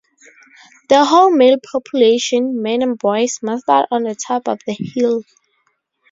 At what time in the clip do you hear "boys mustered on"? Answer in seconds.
2.97-4.01